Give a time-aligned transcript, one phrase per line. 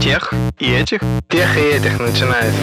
[0.00, 1.00] Тех и этих?
[1.28, 2.54] Тех и этих начинает.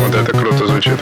[0.00, 0.98] Вот это круто звучит.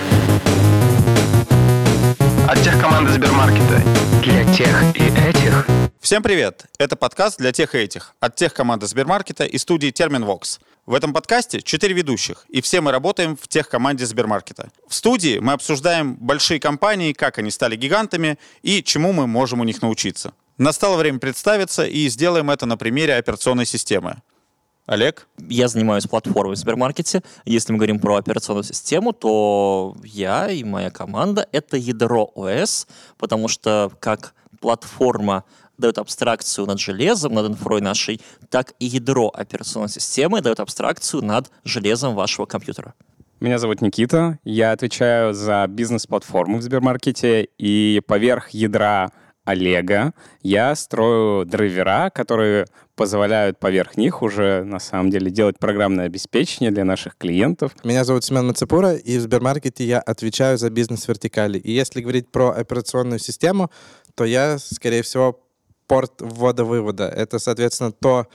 [2.47, 3.83] От тех команды Сбермаркета.
[4.23, 5.67] Для тех и этих.
[6.03, 6.67] Всем привет!
[6.79, 10.61] Это подкаст для тех и этих от тех команды Сбермаркета и студии Терминвокс.
[10.85, 14.69] В этом подкасте четыре ведущих, и все мы работаем в тех команде Сбермаркета.
[14.87, 19.65] В студии мы обсуждаем большие компании, как они стали гигантами и чему мы можем у
[19.65, 20.35] них научиться.
[20.59, 24.23] Настало время представиться, и сделаем это на примере операционной системы.
[24.87, 25.27] Олег?
[25.49, 27.23] Я занимаюсь платформой в Сбермаркете.
[27.45, 32.87] Если мы говорим про операционную систему, то я и моя команда— это ядро ОС,
[33.19, 35.45] потому что как платформа
[35.77, 41.51] дает абстракцию над железом, над инфрой нашей, так и ядро операционной системы дает абстракцию над
[41.65, 42.95] железом вашего компьютера.
[43.41, 49.11] Меня зовут Никита, я отвечаю за бизнес-платформу в Сбермаркете, и поверх ядра
[49.45, 52.67] Олега я строю драйвера, которые
[52.97, 57.73] позволяют поверх них уже, на самом деле, делать программное обеспечение для наших клиентов.
[57.85, 61.59] Меня зовут Семен Мацепура, и в Сбермаркете я отвечаю за бизнес-вертикали.
[61.59, 63.71] И если говорить про операционную систему,
[64.15, 65.41] то я, скорее всего,
[65.87, 67.09] порт ввода-вывода.
[67.09, 68.27] Это, соответственно, то,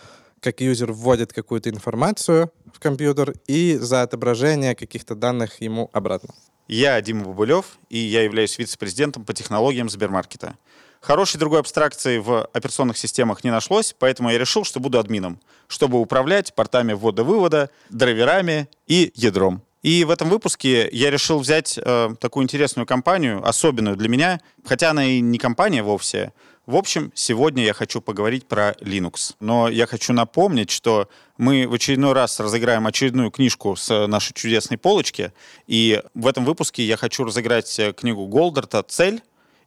[0.41, 6.33] как юзер вводит какую-то информацию в компьютер и за отображение каких-то данных ему обратно.
[6.67, 10.55] Я Дима Бабулев, и я являюсь вице-президентом по технологиям Сбермаркета.
[11.01, 15.99] Хорошей другой абстракции в операционных системах не нашлось, поэтому я решил, что буду админом, чтобы
[15.99, 19.61] управлять портами ввода-вывода, драйверами и ядром.
[19.81, 24.89] И в этом выпуске я решил взять э, такую интересную компанию, особенную для меня, хотя
[24.89, 26.33] она и не компания вовсе.
[26.65, 29.35] В общем, сегодня я хочу поговорить про Linux.
[29.39, 34.77] Но я хочу напомнить, что мы в очередной раз разыграем очередную книжку с нашей чудесной
[34.77, 35.31] полочки.
[35.65, 39.21] И в этом выпуске я хочу разыграть э, книгу Голдерта «Цель»,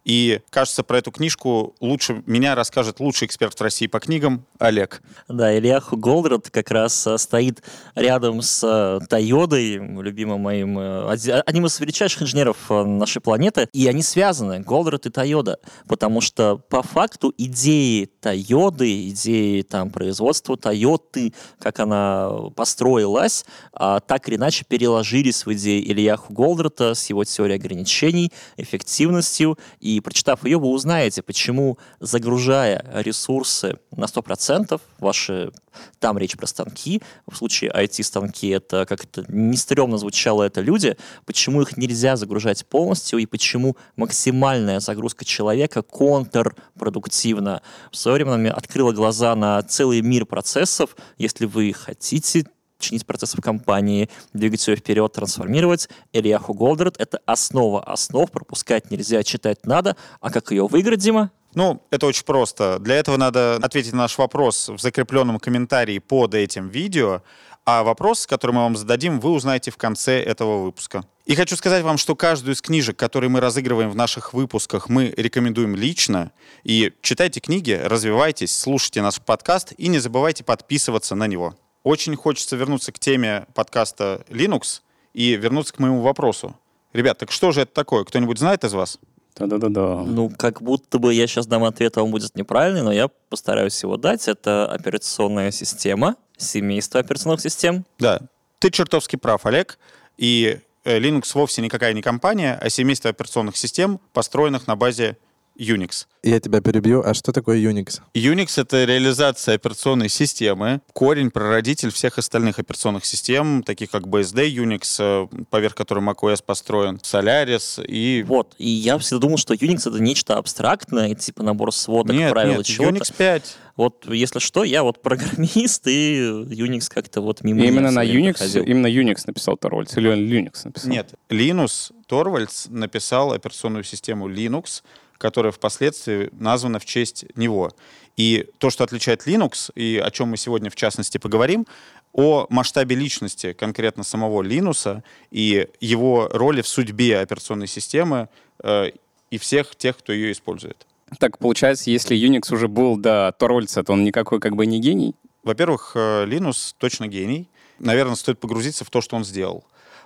[0.04, 5.02] и, кажется, про эту книжку лучше меня расскажет лучший эксперт в России по книгам Олег.
[5.28, 7.62] Да, Ильяху Голдрат как раз э, стоит
[7.94, 14.02] рядом с э, Тойодой, любимым моим, э, одним из величайших инженеров нашей планеты, и они
[14.02, 21.80] связаны, Голдрат и Тойода, потому что по факту идеи Тойоды, идеи там производства Тойоты, как
[21.80, 28.32] она построилась, а, так или иначе переложились в идеи Ильяху Голдрата с его теорией ограничений,
[28.56, 35.52] эффективностью и и прочитав ее, вы узнаете, почему, загружая ресурсы на 100%, ваши,
[35.98, 40.96] там речь про станки, в случае IT-станки, это как это не стрёмно звучало, это люди,
[41.26, 47.62] почему их нельзя загружать полностью и почему максимальная загрузка человека контрпродуктивна.
[47.90, 50.96] В свое время открыла глаза на целый мир процессов.
[51.18, 52.46] Если вы хотите
[52.82, 55.88] чинить процессы в компании, двигать ее вперед, трансформировать.
[56.12, 59.96] Ильяху Голдрат— это основа основ, пропускать нельзя, читать надо.
[60.20, 61.30] А как ее выиграть, Дима?
[61.54, 62.78] Ну, это очень просто.
[62.78, 67.22] Для этого надо ответить на наш вопрос в закрепленном комментарии под этим видео,
[67.64, 71.04] а вопрос, который мы вам зададим, вы узнаете в конце этого выпуска.
[71.26, 75.14] И хочу сказать вам, что каждую из книжек, которые мы разыгрываем в наших выпусках, мы
[75.16, 76.32] рекомендуем лично.
[76.64, 81.54] И читайте книги, развивайтесь, слушайте наш подкаст и не забывайте подписываться на него.
[81.82, 84.82] Очень хочется вернуться к теме подкаста Linux
[85.14, 86.56] и вернуться к моему вопросу.
[86.92, 88.04] Ребят, так что же это такое?
[88.04, 88.98] Кто-нибудь знает из вас?
[89.36, 90.02] Да-да-да.
[90.04, 93.82] Ну, как будто бы я сейчас дам ответ, а он будет неправильный, но я постараюсь
[93.82, 94.28] его дать.
[94.28, 97.84] Это операционная система, семейство операционных систем.
[97.98, 98.20] Да,
[98.58, 99.78] ты чертовски прав, Олег.
[100.18, 105.16] И э, Linux вовсе никакая не компания, а семейство операционных систем, построенных на базе
[105.58, 106.06] Unix.
[106.22, 107.02] Я тебя перебью.
[107.04, 108.00] А что такое Unix?
[108.14, 114.96] Unix— это реализация операционной системы, корень, прародитель всех остальных операционных систем, таких как BSD, Unix,
[115.00, 118.24] э, поверх которой macOS построен, Solaris и...
[118.26, 122.58] Вот, и я всегда думал, что Unix— это нечто абстрактное, типа набор сводок, нет, правил
[122.58, 122.98] нет, чего-то.
[122.98, 123.56] Unix 5.
[123.76, 128.38] Вот, если что, я вот программист, и Unix как-то вот мимо и именно на Unix,
[128.38, 128.64] ходил.
[128.64, 130.90] именно Unix написал Торвальдс, или он Linux написал?
[130.90, 134.82] Нет, Linus Torvalds написал операционную систему Linux,
[135.22, 137.70] которая впоследствии названа в честь него.
[138.16, 141.64] И то, что отличает Linux, и о чем мы сегодня в частности поговорим,
[142.12, 145.00] о масштабе личности конкретно самого Linux
[145.30, 148.28] и его роли в судьбе операционной системы
[148.64, 148.90] э,
[149.30, 150.86] и всех тех, кто ее использует.
[151.20, 155.14] Так, получается, если Unix уже был до Торвальдса, то он никакой как бы не гений?
[155.44, 157.48] Во-первых, э, Linux точно гений.
[157.78, 159.62] Наверное, стоит погрузиться в то, что он сделал.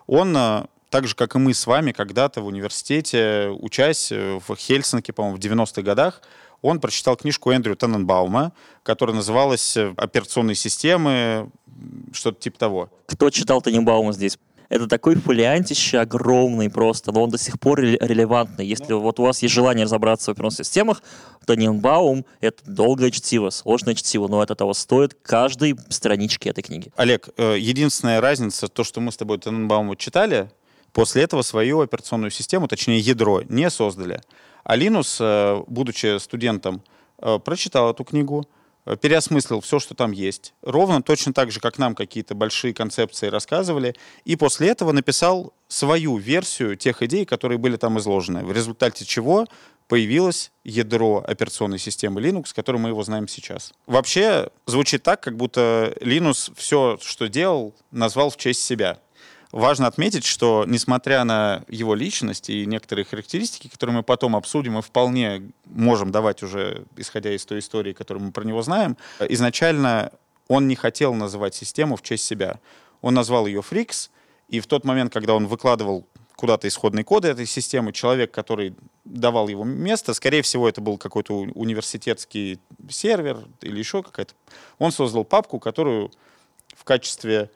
[0.06, 4.56] Он э, так же, как и мы с вами когда-то в университете, учась э, в
[4.56, 6.22] Хельсинки, по-моему, в 90-х годах,
[6.62, 8.52] он прочитал книжку Эндрю Тенненбаума,
[8.82, 11.50] которая называлась «Операционные системы»,
[12.12, 12.90] что-то типа того.
[13.06, 14.38] Кто читал Тененбаума здесь?
[14.68, 18.66] Это такой фолиантище огромный просто, но он до сих пор ре- релевантный.
[18.66, 21.02] Если вот у вас есть желание разобраться в операционных системах,
[21.46, 26.90] то Нинбаум— это долгое чтиво, сложное чтиво, но это того стоит каждой странички этой книги.
[26.96, 30.50] Олег, э, единственная разница, то, что мы с тобой Тененбаума читали,
[30.96, 34.22] после этого свою операционную систему, точнее ядро, не создали.
[34.64, 36.82] А Линус, э, будучи студентом,
[37.18, 38.48] э, прочитал эту книгу,
[38.86, 43.26] э, переосмыслил все, что там есть, ровно точно так же, как нам какие-то большие концепции
[43.26, 43.94] рассказывали,
[44.24, 49.44] и после этого написал свою версию тех идей, которые были там изложены, в результате чего
[49.88, 53.74] появилось ядро операционной системы Linux, которым мы его знаем сейчас.
[53.86, 58.98] Вообще звучит так, как будто Linux все, что делал, назвал в честь себя.
[59.56, 64.82] Важно отметить, что несмотря на его личность и некоторые характеристики, которые мы потом обсудим и
[64.82, 70.12] вполне можем давать уже, исходя из той истории, которую мы про него знаем, изначально
[70.46, 72.60] он не хотел называть систему в честь себя.
[73.00, 74.10] Он назвал ее Frix,
[74.50, 78.74] и в тот момент, когда он выкладывал куда-то исходные коды этой системы, человек, который
[79.06, 82.58] давал его место, скорее всего, это был какой-то университетский
[82.90, 84.34] сервер или еще какая-то,
[84.78, 86.10] он создал папку, которую
[86.76, 87.50] в качестве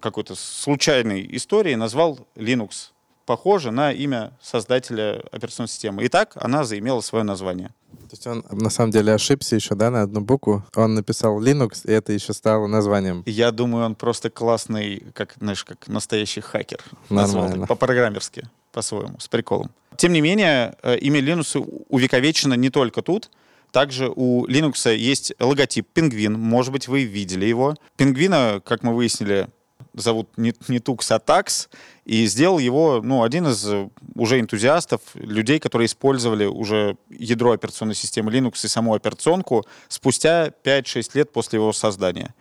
[0.00, 2.90] какой-то случайной истории назвал Linux.
[3.26, 6.02] Похоже на имя создателя операционной системы.
[6.04, 7.68] И так она заимела свое название.
[7.92, 10.64] То есть он на самом деле ошибся еще, да, на одну букву.
[10.74, 13.22] Он написал Linux, и это еще стало названием.
[13.26, 16.80] Я думаю, он просто классный, как, знаешь, как настоящий хакер.
[17.08, 17.66] Назвал Нормально.
[17.66, 19.70] так, по-программерски, по-своему, с приколом.
[19.96, 23.30] Тем не менее, э, имя Linux увековечено не только тут.
[23.70, 26.34] Также у Linux есть логотип пингвин.
[26.34, 27.76] Может быть, вы видели его.
[27.96, 29.48] Пингвина, как мы выяснили,
[29.94, 31.68] зовут не, не Тукс, а Такс.
[32.04, 37.94] И сделал его ну, один из э, уже энтузиастов, людей, которые использовали уже ядро операционной
[37.94, 42.34] системы Linux и саму операционку спустя 5-6 лет после его создания.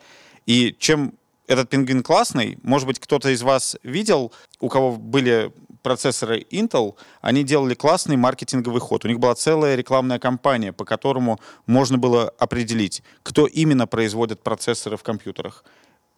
[0.46, 1.14] И чем
[1.48, 5.52] этот пингвин классный, может быть, кто-то из вас видел, у кого были
[5.82, 9.06] процессоры Intel, они делали классный маркетинговый ход.
[9.06, 14.98] У них была целая рекламная кампания, по которому можно было определить, кто именно производит процессоры
[14.98, 15.64] в компьютерах.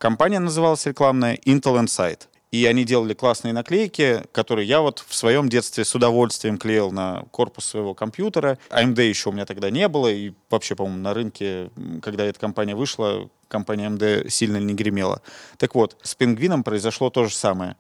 [0.03, 2.23] Компания называлась рекламная Intel Insight.
[2.51, 7.23] И они делали классные наклейки, которые я вот в своем детстве с удовольствием клеил на
[7.31, 8.57] корпус своего компьютера.
[8.69, 11.69] AMD еще у меня тогда не было, и вообще, по-моему, на рынке,
[12.01, 15.21] когда эта компания вышла, компания AMD сильно не гремела.
[15.55, 17.77] Так вот, с пингвином произошло то же самое.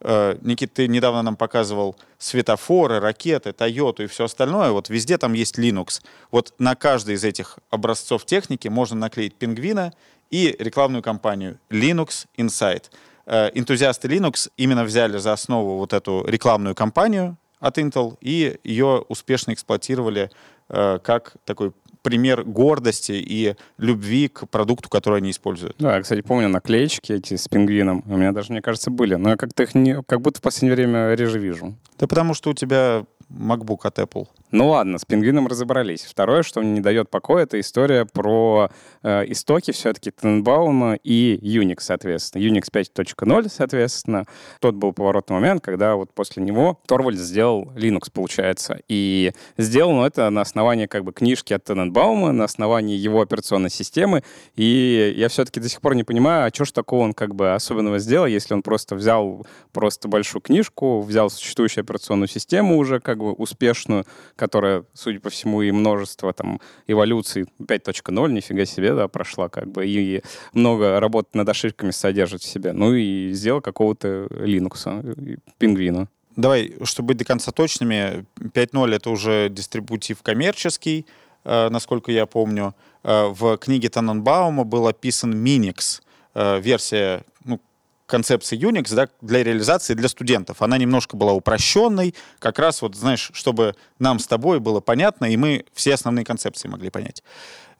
[0.00, 4.70] Э, Никит, ты недавно нам показывал светофоры, ракеты, Тойоту и все остальное.
[4.70, 6.02] Вот везде там есть Linux.
[6.30, 9.92] Вот на каждый из этих образцов техники можно наклеить пингвина
[10.34, 12.86] и рекламную кампанию Linux Insight.
[13.24, 19.04] Э, Энтузиасты Linux именно взяли за основу вот эту рекламную кампанию от Intel и ее
[19.08, 20.32] успешно эксплуатировали
[20.70, 21.70] э, как такой
[22.02, 25.76] пример гордости и любви к продукту, который они используют.
[25.78, 28.02] Да, я, кстати, помню наклеечки эти с пингвином.
[28.06, 29.14] У меня даже, мне кажется, были.
[29.14, 31.76] Но я как-то их не, как будто в последнее время реже вижу.
[31.96, 34.26] Да потому что у тебя MacBook от Apple.
[34.54, 36.04] Ну ладно, с пингвином разобрались.
[36.04, 38.70] Второе, что мне не дает покоя, это история про
[39.02, 42.40] э, истоки все-таки Тенбаума и Unix, соответственно.
[42.40, 44.26] Unix 5.0, соответственно.
[44.60, 48.78] Тот был поворотный момент, когда вот после него Торвальд сделал Linux, получается.
[48.86, 53.70] И сделал он это на основании как бы книжки от Тененбаума, на основании его операционной
[53.70, 54.22] системы.
[54.54, 57.54] И я все-таки до сих пор не понимаю, а что ж такого он как бы
[57.54, 63.18] особенного сделал, если он просто взял просто большую книжку, взял существующую операционную систему уже как
[63.18, 64.06] бы успешную,
[64.44, 69.86] которая, судя по всему, и множество там эволюций 5.0, нифига себе, да, прошла как бы,
[69.86, 72.74] и много работы над ошибками содержит в себе.
[72.74, 76.08] Ну и сделал какого-то Linux, и пингвина.
[76.36, 81.06] Давай, чтобы быть до конца точными, 5.0 это уже дистрибутив коммерческий,
[81.44, 82.74] э, насколько я помню.
[83.02, 86.02] Э, в книге Таненбаума был описан Minix,
[86.34, 87.60] э, версия ну,
[88.06, 90.62] концепции Unix да, для реализации для студентов.
[90.62, 95.36] Она немножко была упрощенной, как раз вот, знаешь, чтобы нам с тобой было понятно, и
[95.36, 97.22] мы все основные концепции могли понять.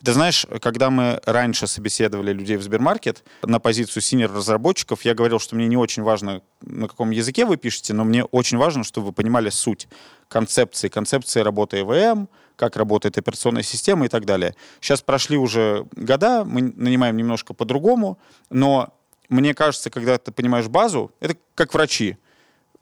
[0.02, 5.56] Ты знаешь, когда мы раньше собеседовали людей в Сбермаркет на позицию синер-разработчиков, я говорил, что
[5.56, 9.12] мне не очень важно, на каком языке вы пишете, но мне очень важно, чтобы вы
[9.14, 9.88] понимали суть
[10.28, 14.54] концепции, концепции работы ЭВМ, как работает операционная система и так далее.
[14.80, 18.18] Сейчас прошли уже года, мы нанимаем немножко по-другому,
[18.50, 18.92] но
[19.28, 22.16] мне кажется, когда ты понимаешь базу, это как врачи.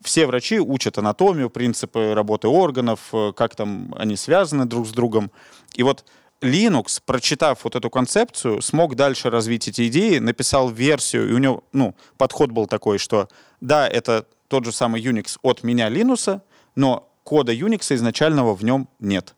[0.00, 5.30] Все врачи учат анатомию, принципы работы органов, э, как там они связаны друг с другом.
[5.74, 6.04] И вот
[6.40, 11.64] Linux, прочитав вот эту концепцию, смог дальше развить эти идеи, написал версию, и у него
[11.72, 13.28] ну, подход был такой, что
[13.60, 16.40] да, это тот же самый Unix от меня Linux,
[16.74, 19.34] но кода Unix изначального в нем нет.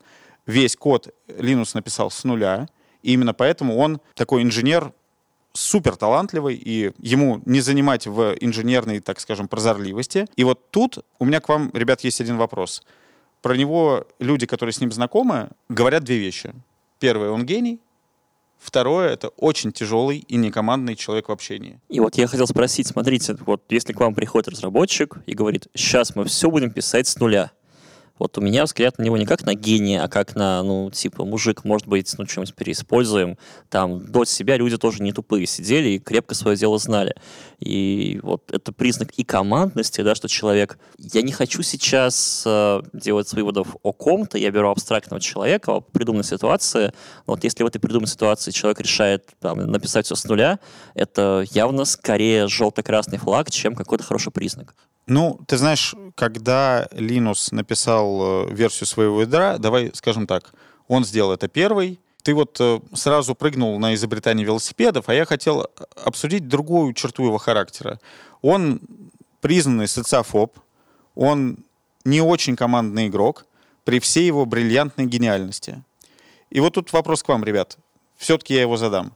[0.47, 2.67] Весь код Linux написал с нуля,
[3.03, 4.91] и именно поэтому он такой инженер
[5.55, 10.27] супер талантливый, и ему не занимать в инженерной, так скажем, прозорливости.
[10.35, 12.83] И вот тут у меня к вам, ребят, есть один вопрос.
[13.41, 16.53] Про него люди, которые с ним знакомы, говорят две вещи.
[16.99, 17.79] Первое, он гений.
[18.57, 21.79] Второе, это очень тяжелый и некомандный человек в общении.
[21.89, 26.15] И вот я хотел спросить, смотрите, вот если к вам приходит разработчик и говорит, сейчас
[26.15, 27.51] мы все будем писать с нуля,
[28.17, 31.25] вот у меня взгляд на него не как на гения, а как на, ну, типа,
[31.25, 33.37] мужик, может быть, ну, что-нибудь переиспользуем.
[33.69, 37.15] Там до себя люди тоже не тупые сидели и крепко свое дело знали.
[37.59, 40.79] И вот это признак и командности, да, что человек...
[40.97, 46.93] Я не хочу сейчас э, делать выводов о ком-то, я беру абстрактного человека, придуманной ситуации.
[47.25, 50.59] Вот если в этой придуманной ситуации человек решает там, написать все с нуля,
[50.93, 54.73] это явно скорее желто-красный флаг, чем какой-то хороший признак.
[55.07, 60.53] Ну, ты знаешь, когда Линус написал э, версию своего ядра, давай скажем так,
[60.87, 65.61] он сделал это первый, ты вот э, сразу прыгнул на изобретание велосипедов, а я хотел
[65.61, 65.67] э,
[66.03, 67.99] обсудить другую черту его характера.
[68.41, 68.81] Он
[69.41, 70.57] признанный социофоб,
[71.13, 71.59] он
[72.03, 73.45] не очень командный игрок
[73.83, 75.83] при всей его бриллиантной гениальности.
[76.49, 77.77] И вот тут вопрос к вам, ребят.
[78.17, 79.13] Все-таки я его задам.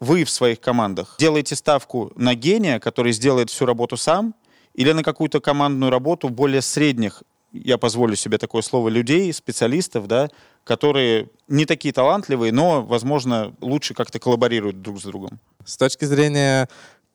[0.00, 4.34] Вы в своих командах делаете ставку на гения, который сделает всю работу сам,
[4.78, 10.28] или на какую-то командную работу более средних, я позволю себе такое слово, людей, специалистов, да,
[10.62, 15.40] которые не такие талантливые, но, возможно, лучше как-то коллаборируют друг с другом.
[15.64, 16.68] С точки зрения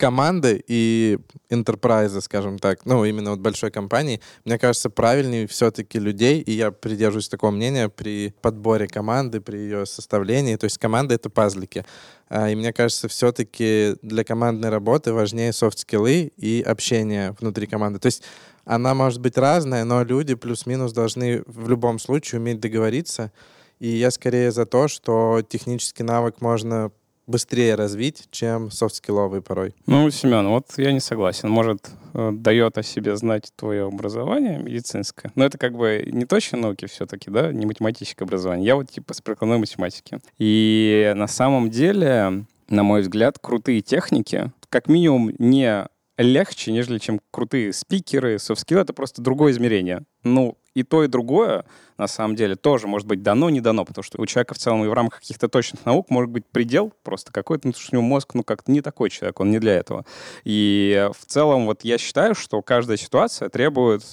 [0.04, 1.18] команды и
[1.50, 6.72] enterprise, скажем так, ну, именно вот большой компании, мне кажется, правильнее все-таки людей, и я
[6.72, 10.58] придерживаюсь такого мнения при подборе команды, при ее составлении.
[10.58, 11.86] То есть команда— это пазлики.
[12.28, 18.00] А, и мне кажется, все-таки для командной работы важнее софт-скиллы и общение внутри команды.
[18.00, 18.24] То есть
[18.66, 23.32] она может быть разная, но люди плюс-минус должны в любом случае уметь договориться.
[23.80, 26.92] И я скорее за то, что технический навык можно
[27.28, 29.74] быстрее развить, чем софт-скилловый порой.
[29.86, 31.50] Ну, Семен, вот я не согласен.
[31.50, 36.58] Может, э, дает о себе знать твое образование медицинское, но это как бы не точно
[36.58, 38.66] науки все-таки, да, не математическое образование.
[38.68, 40.20] Я вот типа с прикладной математики.
[40.38, 45.88] И на самом деле, на мой взгляд, крутые техники, как минимум, не
[46.18, 50.04] легче, нежели чем крутые спикеры, софт-скилл— это просто другое измерение.
[50.24, 51.66] Ну, и то, и другое,
[51.98, 54.84] на самом деле, тоже может быть дано, не дано, потому что у человека в целом
[54.84, 58.08] и в рамках каких-то точных наук может быть предел просто какой-то, потому что у него
[58.08, 60.06] мозг, ну, как-то не такой человек, он не для этого.
[60.44, 64.04] И в целом вот я считаю, что каждая ситуация требует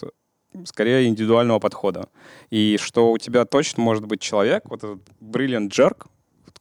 [0.65, 2.09] скорее индивидуального подхода.
[2.51, 6.07] И что у тебя точно может быть человек, вот этот brilliant jerk,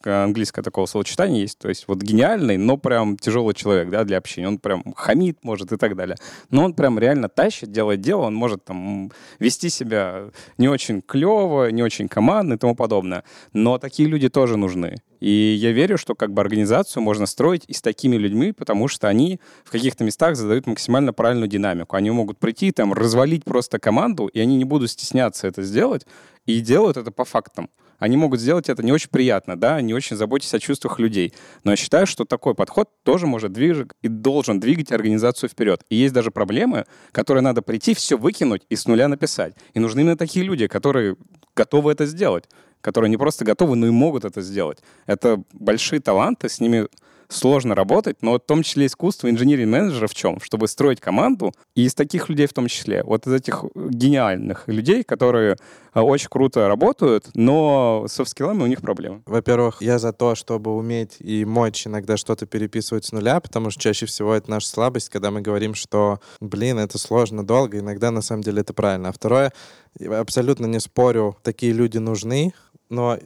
[0.06, 1.58] английское такого словосочетания есть.
[1.58, 4.48] То есть вот гениальный, но прям тяжелый человек, да, для общения.
[4.48, 6.18] Он прям хамит может и так далее.
[6.50, 11.72] Но он прям реально тащит, делает дело, он может там вести себя не очень клево,
[11.72, 13.24] не очень командно и тому подобное.
[13.54, 14.98] Но такие люди тоже нужны.
[15.20, 19.08] И я верю, что как бы организацию можно строить и с такими людьми, потому что
[19.08, 21.96] они в каких-то местах задают максимально правильную динамику.
[21.96, 26.06] Они могут прийти, там, развалить просто команду, и они не будут стесняться это сделать,
[26.46, 30.16] и делают это по фактам они могут сделать это не очень приятно, да, не очень
[30.16, 31.34] заботясь о чувствах людей.
[31.64, 35.84] Но я считаю, что такой подход тоже может двигать и должен двигать организацию вперед.
[35.90, 39.54] И есть даже проблемы, которые надо прийти, все выкинуть и с нуля написать.
[39.74, 41.16] И нужны именно такие люди, которые
[41.56, 42.46] готовы это сделать
[42.82, 44.80] которые не просто готовы, но и могут это сделать.
[45.06, 46.88] Это большие таланты, с ними
[47.30, 50.40] сложно работать, но в том числе искусство инженерии-менеджера в чем?
[50.42, 55.04] Чтобы строить команду, и из таких людей в том числе, вот из этих гениальных людей,
[55.04, 55.58] которые
[55.94, 59.22] э, очень круто работают, но со скиллами у них проблемы.
[59.26, 63.82] Во-первых, я за то, чтобы уметь и мочь иногда что-то переписывать с нуля, потому что
[63.82, 68.22] чаще всего это наша слабость, когда мы говорим, что, блин, это сложно, долго, иногда на
[68.22, 69.10] самом деле это правильно.
[69.10, 69.54] А второе,
[70.00, 72.54] абсолютно не спорю, такие люди нужны,
[72.90, 73.20] но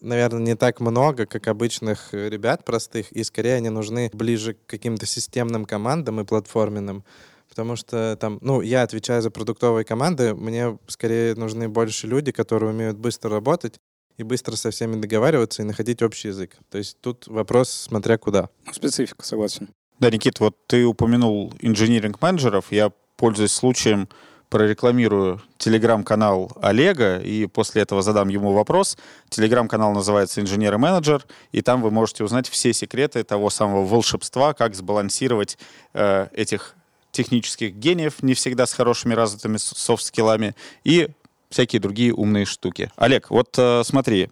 [0.00, 4.66] наверное, не так много, как обычных э, ребят простых, и скорее они нужны ближе к
[4.66, 7.04] каким-то системным командам и платформенным,
[7.48, 12.70] потому что там, ну, я отвечаю за продуктовые команды, мне скорее нужны больше люди, которые
[12.70, 13.80] умеют быстро работать
[14.16, 16.56] и быстро со всеми договариваться и находить общий язык.
[16.70, 18.50] То есть тут вопрос, смотря куда.
[18.66, 19.68] Ну, специфика, согласен.
[19.98, 22.66] Да, Никит, вот ты упомянул инжиниринг-менеджеров.
[22.70, 24.08] Я, пользуясь случаем,
[24.50, 28.98] прорекламирую телеграм-канал Олега, и после этого задам ему вопрос.
[29.28, 34.52] Телеграм-канал называется «Инженер и менеджер», и там вы можете узнать все секреты того самого волшебства,
[34.52, 35.56] как сбалансировать
[35.94, 36.74] э, этих
[37.12, 40.54] технических гениев, не всегда с хорошими развитыми софт-скиллами,
[40.84, 41.08] и
[41.48, 42.90] всякие другие умные штуки.
[42.96, 44.30] Олег, вот э, смотри,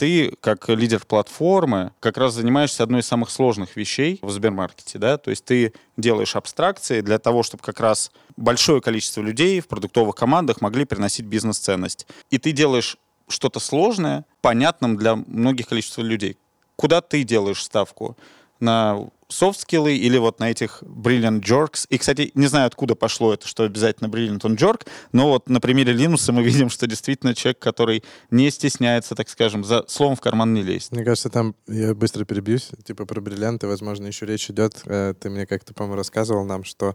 [0.00, 5.18] ты, как лидер платформы, как раз занимаешься одной из самых сложных вещей в Сбермаркете, да,
[5.18, 10.16] то есть ты делаешь абстракции для того, чтобы как раз большое количество людей в продуктовых
[10.16, 12.06] командах могли приносить бизнес-ценность.
[12.30, 12.96] И ты делаешь
[13.28, 16.38] что-то сложное, понятным для многих количества людей.
[16.76, 18.16] Куда ты делаешь ставку?
[18.60, 21.86] На софт-скиллы или вот на этих Brilliant Jerks.
[21.88, 25.60] И, кстати, не знаю, откуда пошло это, что обязательно Brilliant он Jerk, но вот на
[25.60, 30.20] примере Linux мы видим, что действительно человек, который не стесняется, так скажем, за словом в
[30.20, 30.92] карман не лезть.
[30.92, 35.30] Мне кажется, там, я быстро перебьюсь, типа про бриллианты, возможно, еще речь идет, э, ты
[35.30, 36.94] мне как-то, по-моему, рассказывал нам, что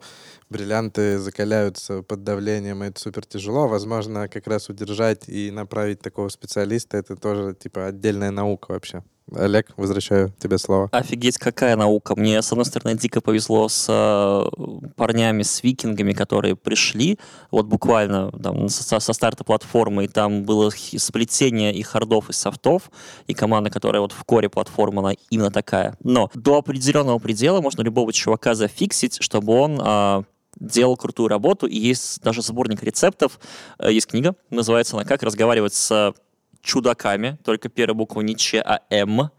[0.49, 3.67] бриллианты закаляются под давлением, и это супер тяжело.
[3.67, 9.03] Возможно, как раз удержать и направить такого специалиста, это тоже, типа, отдельная наука вообще.
[9.33, 10.87] Олег, возвращаю тебе слово.
[10.91, 12.15] Офигеть, какая наука.
[12.15, 17.17] Мне, с одной стороны, дико повезло с э, парнями, с викингами, которые пришли,
[17.49, 22.91] вот буквально там, со, со старта платформы, и там было сплетение и хардов, и софтов,
[23.25, 25.97] и команда, которая вот в коре платформы, она именно такая.
[26.03, 30.23] Но до определенного предела можно любого чувака зафиксить, чтобы он э,
[30.59, 33.39] делал крутую работу, и есть даже сборник рецептов,
[33.79, 36.13] э, есть книга, называется она «Как разговаривать с
[36.65, 39.29] чудаками, только первая буква не Ч, а М.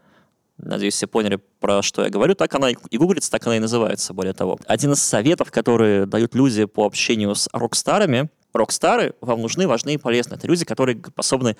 [0.57, 2.33] Надеюсь, все поняли, про что я говорю.
[2.33, 4.57] Так она и гуглится, так она и называется, более того.
[4.65, 9.97] Один из советов, которые дают люди по общению с рок-старами, рок-стары вам нужны, важны и
[9.97, 10.33] полезны.
[10.33, 11.57] Это люди, которые способны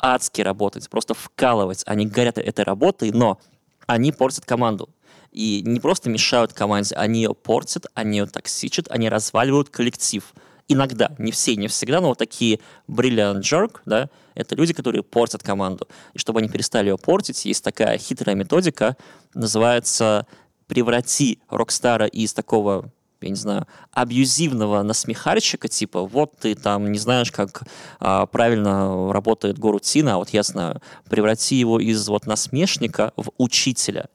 [0.00, 1.84] адски работать, просто вкалывать.
[1.86, 3.38] Они горят этой работой, но
[3.86, 4.90] они портят команду.
[5.30, 10.24] И не просто мешают команде, они ее портят, они ее токсичат, они разваливают коллектив
[10.68, 15.42] иногда, не все, не всегда, но вот такие brilliant jerk, да, это люди, которые портят
[15.42, 15.88] команду.
[16.14, 18.96] И чтобы они перестали ее портить, есть такая хитрая методика,
[19.34, 20.26] называется
[20.66, 22.90] «преврати rockstar а из такого
[23.22, 27.62] я не знаю, абьюзивного насмехальщика, типа, вот ты там не знаешь, как
[28.00, 34.08] а, правильно работает горутина, а вот я знаю, преврати его из вот насмешника в учителя,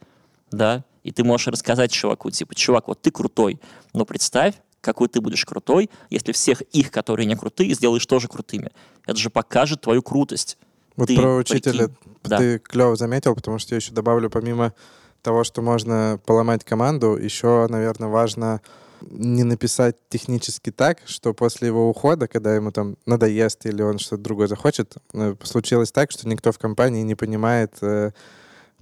[0.51, 3.61] да, и ты можешь рассказать чуваку, типа, чувак, вот ты крутой,
[3.93, 4.55] но представь,
[4.87, 8.71] какой ты будешь крутой, если всех их, которые не крутые, сделаешь тоже крутыми.
[9.05, 10.57] Это же покажет твою крутость.
[10.95, 11.95] Вот ты про учителя прикинь.
[12.23, 12.37] Да.
[12.37, 14.73] ты клево заметил, потому что я еще добавлю, помимо
[15.21, 18.61] того, что можно поломать команду, еще, наверное, важно
[19.01, 24.23] не написать технически так, что после его ухода, когда ему там надоест или он что-то
[24.23, 28.11] другое захочет, э, случилось так, что никто в компании не понимает э,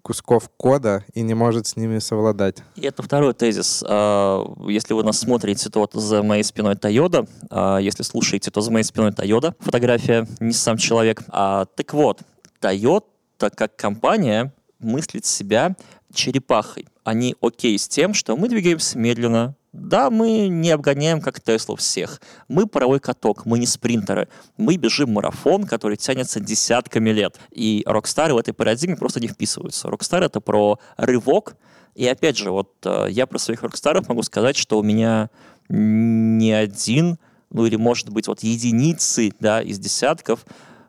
[0.06, 2.58] кусков кода и не может с ними совладать.
[2.76, 3.84] И это второй тезис.
[3.88, 7.28] А, если вы нас смотрите, то за моей спиной Toyota.
[7.50, 9.56] А, если слушаете, то за моей спиной Toyota.
[9.60, 11.24] Фотография, не сам человек.
[11.30, 12.20] А, так вот,
[12.62, 13.04] Toyota
[13.40, 15.76] как компания мыслит себя
[16.14, 16.86] черепахой.
[17.04, 22.22] Они окей с тем, что мы двигаемся медленно, да, мы не обгоняем, как Теслу, всех.
[22.48, 24.30] Мы паровой каток, мы не спринтеры.
[24.58, 27.40] Мы бежим марафон, который тянется десятками лет.
[27.52, 29.90] И rockstar ы в этой парадигме просто не вписываются.
[29.90, 31.58] Рокстар— это про рывок.
[31.94, 35.30] И опять же, вот э, я про своих rockstar ов могу сказать, что у меня
[35.70, 37.18] не один,
[37.50, 40.46] ну или, может быть, вот единицы да, из десятков,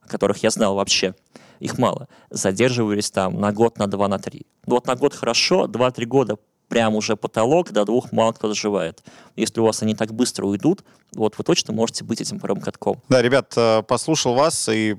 [0.06, 1.14] которых я знал вообще,
[1.60, 4.46] их мало, задерживались там на год, на два, на три.
[4.66, 9.02] Ну вот на год хорошо, два-три года прям уже потолок, до двух мало кто доживает.
[9.36, 13.00] Если у вас они так быстро уйдут, вот вы точно можете быть этим паровым катком.
[13.08, 14.96] Да, ребят, э, послушал вас и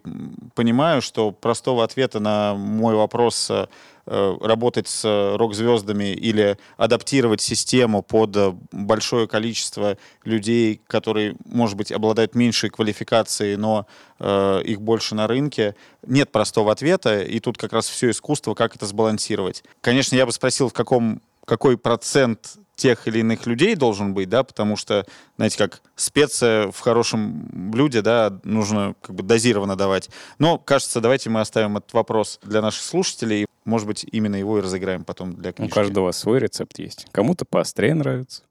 [0.56, 3.68] понимаю, что простого ответа на мой вопрос э,
[4.06, 12.34] э, работать с рок-звездами или адаптировать систему под большое количество людей, которые, может быть, обладают
[12.36, 13.86] меньшей квалификацией, но
[14.20, 15.76] э, их больше на рынке,
[16.06, 19.64] нет простого ответа, и тут как раз все искусство, как это сбалансировать.
[19.82, 24.44] Конечно, я бы спросил, в каком какой процент тех или иных людей должен быть, да,
[24.44, 25.06] потому что,
[25.38, 30.10] знаете, как специя в хорошем блюде, да, нужно как бы дозированно давать.
[30.38, 33.48] Но, кажется, давайте мы оставим этот вопрос для наших слушателей.
[33.66, 35.72] Может быть, именно его и разыграем потом для книжки.
[35.72, 37.08] У каждого свой рецепт есть.
[37.12, 38.44] Кому-то поострее нравится.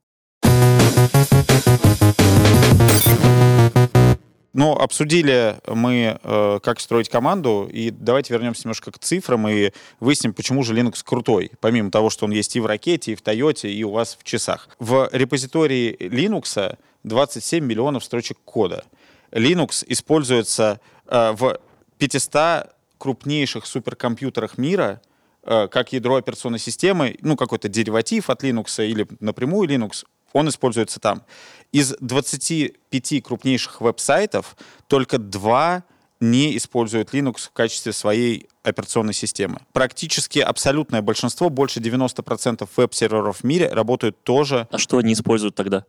[4.53, 10.33] Ну, обсудили мы, э, как строить команду, и давайте вернемся немножко к цифрам и выясним,
[10.33, 13.69] почему же Linux крутой, помимо того, что он есть и в ракете, и в Toyota,
[13.69, 14.69] и у вас в часах.
[14.79, 18.83] В репозитории Linux 27 миллионов строчек кода.
[19.31, 21.59] Linux используется э, в
[21.97, 25.01] 500 крупнейших суперкомпьютерах мира
[25.43, 30.99] э, как ядро операционной системы, ну, какой-то дериватив от Linux или напрямую Linux, он используется
[30.99, 31.23] там.
[31.71, 34.55] Из 25 крупнейших веб-сайтов
[34.87, 35.83] только два
[36.19, 39.59] не используют Linux в качестве своей операционной системы.
[39.73, 44.67] Практически абсолютное большинство, больше 90% веб-серверов в мире работают тоже...
[44.71, 45.85] А что они используют тогда,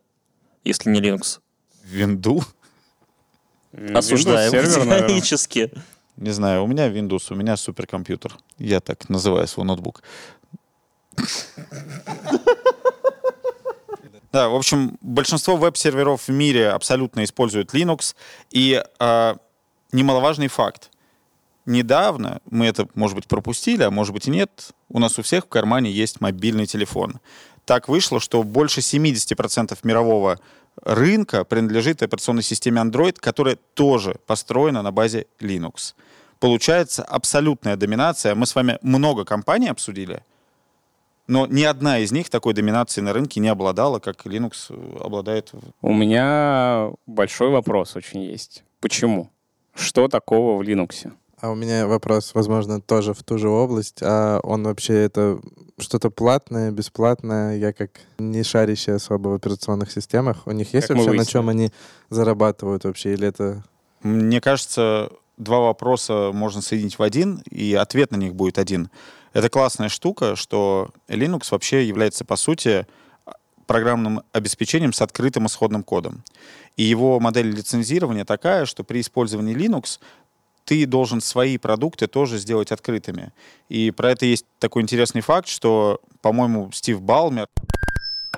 [0.64, 1.40] если не Linux?
[1.84, 2.42] Винду.
[3.94, 5.72] Осуждаем категорически.
[6.16, 8.36] Не знаю, у меня Windows, у меня суперкомпьютер.
[8.58, 10.02] Я так называю свой ноутбук.
[14.38, 18.14] Да, в общем, большинство веб-серверов в мире абсолютно используют Linux.
[18.52, 19.34] И э,
[19.90, 20.92] немаловажный факт.
[21.66, 25.46] недавно, мы это, может быть, пропустили, а может быть и нет, у нас у всех
[25.46, 27.18] в кармане есть мобильный телефон.
[27.64, 30.38] Так вышло, что больше 70% мирового
[30.84, 35.94] рынка принадлежит операционной системе Android, которая тоже построена на базе Linux.
[36.38, 38.36] Получается абсолютная доминация.
[38.36, 40.22] Мы с вами много компаний обсудили,
[41.28, 45.52] но ни одна из них такой доминации на рынке не обладала, как Linux обладает.
[45.82, 48.64] У меня большой вопрос очень есть.
[48.80, 49.30] Почему?
[49.74, 51.12] Что такого в Linux?
[51.40, 53.98] А у меня вопрос, возможно, тоже в ту же область.
[54.02, 55.38] А он вообще это
[55.78, 57.56] что-то платное, бесплатное?
[57.56, 60.46] Я как не шарящий особо в операционных системах.
[60.46, 61.70] У них есть Как вообще на чем они
[62.10, 63.12] зарабатывают вообще?
[63.12, 63.62] Или это...
[64.02, 68.90] Мне кажется, два вопроса можно соединить в один, и ответ на них будет один.
[69.32, 72.86] Это классная штука, что Linux вообще является, по сути,
[73.66, 76.24] программным обеспечением с открытым исходным кодом.
[76.76, 80.00] И его модель лицензирования такая, что при использовании Linux
[80.64, 83.32] ты должен свои продукты тоже сделать открытыми.
[83.68, 87.46] И про это есть такой интересный факт, что, по-моему, Стив Балмер...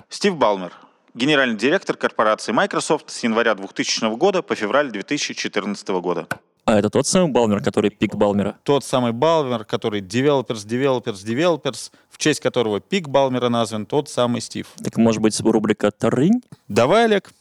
[0.09, 0.73] Стив Балмер,
[1.15, 6.29] генеральный директор корпорации Microsoft с января 2000 года по февраль 2014 года.
[6.71, 8.57] А это тот самый Балмер, который пик Балмера?
[8.63, 14.41] Тот самый Балмер, который developers, developers, developers, в честь которого пик Балмера назван, тот самый
[14.41, 14.69] Стив.
[14.85, 16.43] Так может быть рубрика «Тарынь»?
[16.69, 17.33] Давай, Олег.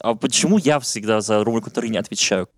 [0.00, 2.48] А почему я всегда за рубрику «Тарынь» отвечаю?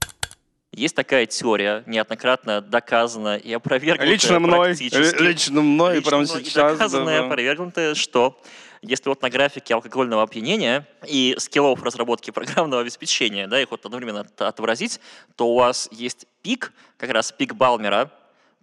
[0.73, 6.45] Есть такая теория, неоднократно доказана и опровергнутая Лично мной, лично мной, Лично прямо мной и
[6.45, 6.55] сейчас.
[6.79, 8.41] доказанное, да, опровергнутое, что
[8.81, 14.21] если вот на графике алкогольного опьянения и скиллов разработки программного обеспечения, да, их вот одновременно
[14.21, 15.01] от- отобразить,
[15.35, 18.13] то у вас есть пик, как раз пик Балмера,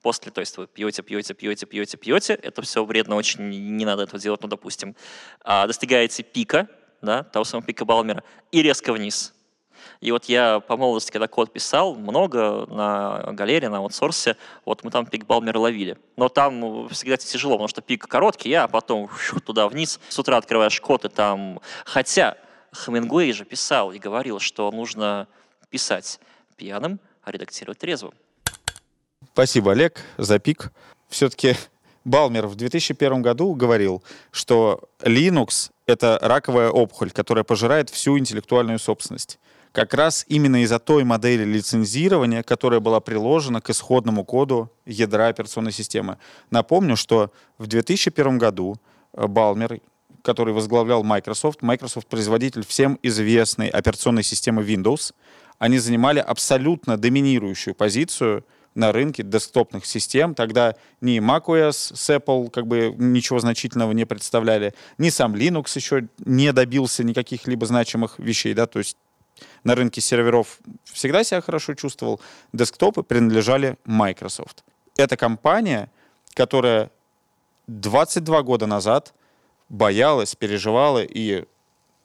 [0.02, 4.04] после, то есть вы пьете, пьете, пьете, пьете, пьете, это все вредно очень, не надо
[4.04, 4.96] этого делать, ну, допустим,
[5.43, 6.70] А, достигаете пика,
[7.02, 9.34] да, того самого пика Балмера, и резко вниз.
[10.00, 14.92] И вот я по молодости, когда код писал, много на галерее, на аутсорсе, вот мы
[14.92, 15.98] там пик Балмера ловили.
[16.16, 19.10] Но там всегда тяжело, потому что пик короткий, а потом
[19.46, 20.00] туда вниз.
[20.10, 21.60] С утра открываешь код, и там...
[21.86, 22.38] Хотя
[22.76, 25.28] Хемингуэй же писал и говорил, что нужно
[25.70, 26.20] писать
[26.58, 28.14] пьяным, а редактировать трезвым.
[29.34, 30.72] Спасибо, Олег, за пик.
[31.10, 31.56] Все-таки
[32.04, 39.40] Балмер в 2001 году говорил, что Linux— это раковая опухоль, которая пожирает всю интеллектуальную собственность.
[39.78, 45.72] Как раз именно из-за той модели лицензирования, которая была приложена к исходному коду ядра операционной
[45.72, 46.18] системы.
[46.50, 48.78] Напомню, что в 2001 году
[49.13, 49.80] э, Балмер,
[50.24, 55.13] который возглавлял Microsoft, Microsoft производитель всем известной операционной системы Windows,
[55.60, 60.34] они занимали абсолютно доминирующую позицию на рынке десктопных систем.
[60.34, 66.08] Тогда ни macOS с Apple как бы ничего значительного не представляли, ни сам Linux еще
[66.26, 68.98] не добился никаких либо значимых вещей, да, то есть
[69.63, 72.19] на рынке серверов всегда себя хорошо чувствовал.
[72.54, 74.63] Десктопы принадлежали Microsoft.
[74.95, 75.91] Это компания,
[76.34, 76.91] которая
[77.67, 79.13] 22 года назад
[79.69, 81.45] боялась, переживала и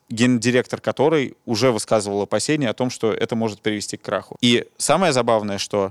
[0.09, 4.37] гендиректор которой уже высказывал опасения о том, что это может привести к краху.
[4.43, 5.91] И самое забавное, что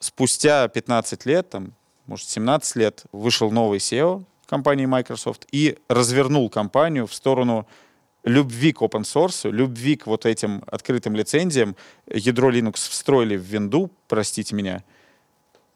[0.00, 1.72] спустя 15 лет, там,
[2.06, 7.66] может, 17 лет, вышел новый SEO компании Microsoft и развернул компанию в сторону
[8.24, 11.76] любви к open source, любви к вот этим открытым лицензиям.
[12.06, 14.82] Ядро Linux встроили в винду, простите меня,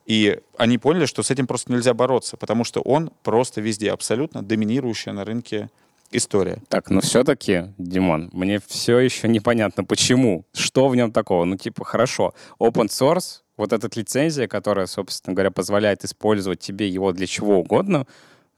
[0.07, 4.43] и они поняли, что с этим просто нельзя бороться, потому что он просто везде абсолютно
[4.43, 5.69] доминирующая на рынке
[6.13, 6.63] история.
[6.69, 11.45] Так, но все-таки, Димон, мне все еще непонятно, почему, что в нем такого.
[11.45, 17.13] Ну, типа, хорошо, open source, вот эта лицензия, которая, собственно говоря, позволяет использовать тебе его
[17.13, 18.07] для чего угодно,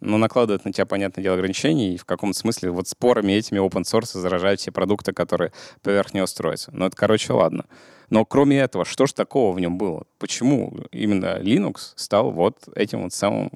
[0.00, 3.82] но накладывает на тебя, понятное дело, ограничения, и в каком-то смысле вот спорами этими open
[3.82, 6.70] source заражают все продукты, которые поверх него строятся.
[6.72, 7.64] Ну, это, короче, ладно.
[8.10, 10.04] Но кроме этого, что же такого в нем было?
[10.18, 13.50] Почему именно Linux стал вот этим вот самым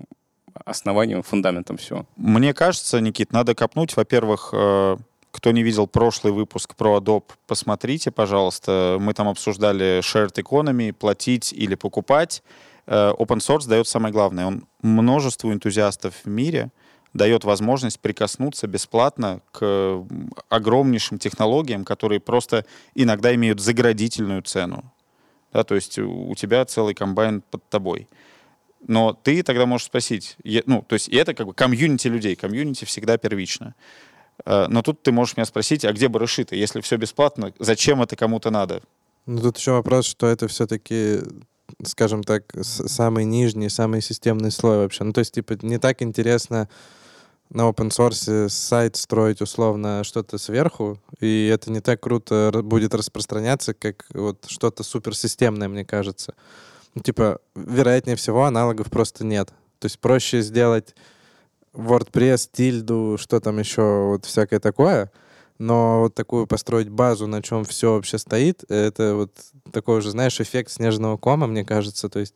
[0.65, 2.07] основанием, фундаментом всего?
[2.17, 4.97] Мне кажется, Никит, надо копнуть, во-первых, э,
[5.31, 8.99] кто не видел прошлый выпуск про Adobe, посмотрите, пожалуйста.
[9.01, 12.43] Мы там обсуждали shared economy, платить или покупать.
[12.87, 14.47] Э, Open source дает самое главное.
[14.47, 16.71] Он множеству энтузиастов в мире
[17.15, 20.03] дает возможность прикоснуться бесплатно к
[20.49, 22.65] огромнейшим технологиям, которые просто
[22.95, 24.93] иногда имеют заградительную цену.
[25.53, 28.09] Да, то есть у тебя целый комбайн под тобой.
[28.89, 33.19] Но ты тогда можешь спросить, ну, то есть это как бы комьюнити людей, комьюнити всегда
[33.19, 33.75] первично.
[34.45, 36.57] Э, Но тут ты можешь меня спросить, а где барыши-то?
[36.57, 38.83] Если все бесплатно, зачем это кому-то надо?
[39.27, 41.21] Ну, тут еще вопрос, что это все-таки,
[41.85, 45.05] скажем так, самый нижний, самый системный слой вообще.
[45.05, 46.69] Ну, то есть, типа, не так интересно
[47.51, 53.75] на open source сайт строить условно что-то сверху, и это не так круто будет распространяться,
[53.75, 56.35] как вот что-то суперсистемное, мне кажется.
[56.95, 59.49] ну, типа, вероятнее всего, аналогов просто нет.
[59.79, 60.95] То есть проще сделать
[61.75, 65.11] WordPress, тильду, что там еще, вот всякое такое,
[65.63, 69.33] но вот такую построить базу, на чем все вообще стоит, это вот
[69.71, 72.35] такой уже, знаешь, эффект снежного кома, мне кажется, то есть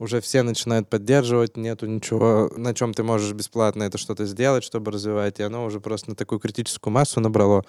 [0.00, 4.90] уже все начинают поддерживать, нету ничего, на чем ты можешь бесплатно это что-то сделать, чтобы
[4.90, 7.64] развивать, и оно уже просто на такую критическую массу набрало,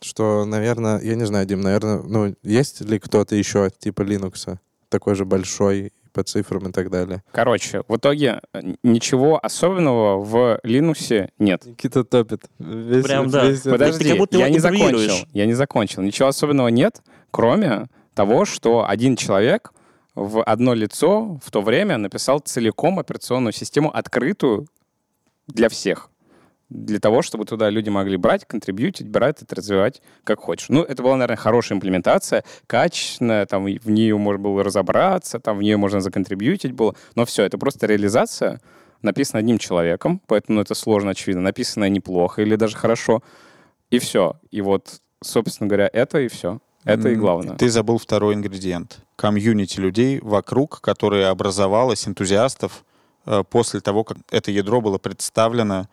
[0.00, 4.56] что, наверное, я не знаю, Дим, наверное, ну, есть ли кто-то еще типа Linux
[4.88, 7.22] такой же большой по цифрам и так далее?
[7.30, 11.66] Короче, в итоге э, ничего особенного в Linux нет.
[11.66, 12.46] Никита топит.
[12.58, 13.44] Весь, Прям да.
[13.46, 15.26] весь- Подожди, Ты как будто я не закончил.
[15.34, 16.00] Я не закончил.
[16.02, 19.72] Ничего особенного нет, кроме того, что один человек
[20.14, 24.66] в одно лицо в то время написал целиком операционную систему открытую
[25.46, 26.08] для всех.
[26.68, 30.68] Для того, чтобы туда люди могли брать, контрибьютить, брать это, развивать как хочешь.
[30.68, 35.62] Ну, это была, наверное, хорошая имплементация, качественная, там в нее можно было разобраться, там в
[35.62, 36.96] нее можно законтрибьютить было.
[37.14, 38.60] Но все, это просто реализация,
[39.02, 41.42] написана одним человеком, поэтому это сложно, очевидно.
[41.42, 43.22] Написано неплохо или даже хорошо.
[43.90, 44.40] И все.
[44.50, 46.60] И вот, собственно говоря, это и все.
[46.84, 47.56] Это и главное.
[47.56, 48.98] Ты забыл второй ингредиент.
[49.16, 52.84] Комьюнити людей вокруг, которое образовалось, энтузиастов,
[53.26, 55.88] э, после того, как это ядро было представлено,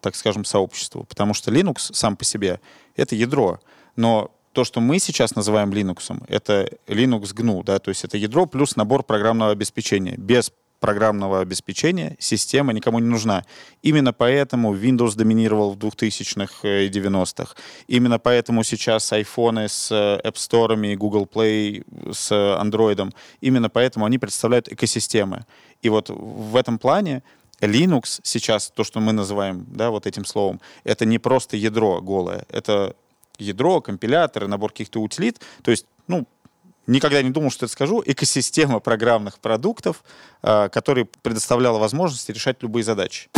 [0.00, 1.04] так скажем, сообществу.
[1.04, 2.60] Потому что Linux сам по себе—
[2.96, 3.60] это ядро.
[3.96, 8.46] Но то, что мы сейчас называем Linux, это Linux GNU, да, то есть это ядро
[8.46, 10.16] плюс набор программного обеспечения.
[10.16, 13.44] Без программного обеспечения система никому не нужна.
[13.82, 17.54] Именно поэтому Windows доминировал в 2000-х и 90-х.
[17.88, 24.18] Именно поэтому сейчас айфоны с э, App Store Google Play с Android, именно поэтому они
[24.18, 25.44] представляют экосистемы.
[25.82, 27.22] И вот в этом плане
[27.60, 32.44] Linux сейчас, то, что мы называем да, вот этим словом, это не просто ядро голое,
[32.48, 32.94] это
[33.38, 35.40] ядро, компиляторы, набор каких-то утилит.
[35.62, 36.26] То есть, ну,
[36.86, 40.02] никогда не думал, что это скажу, экосистема программных продуктов,
[40.42, 43.28] э, которые предоставляла возможность решать любые задачи.